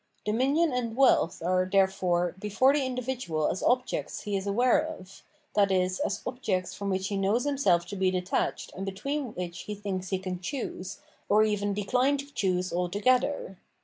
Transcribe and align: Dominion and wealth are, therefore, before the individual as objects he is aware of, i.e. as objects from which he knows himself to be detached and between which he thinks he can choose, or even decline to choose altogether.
Dominion 0.25 0.73
and 0.73 0.97
wealth 0.97 1.43
are, 1.45 1.69
therefore, 1.71 2.33
before 2.39 2.73
the 2.73 2.83
individual 2.83 3.47
as 3.51 3.61
objects 3.61 4.21
he 4.23 4.35
is 4.35 4.47
aware 4.47 4.79
of, 4.83 5.21
i.e. 5.55 5.79
as 5.83 6.23
objects 6.25 6.73
from 6.73 6.89
which 6.89 7.09
he 7.09 7.15
knows 7.17 7.43
himself 7.43 7.85
to 7.85 7.95
be 7.95 8.09
detached 8.09 8.71
and 8.75 8.83
between 8.83 9.35
which 9.35 9.59
he 9.65 9.75
thinks 9.75 10.09
he 10.09 10.17
can 10.17 10.39
choose, 10.39 11.01
or 11.29 11.43
even 11.43 11.75
decline 11.75 12.17
to 12.17 12.33
choose 12.33 12.73
altogether. 12.73 13.59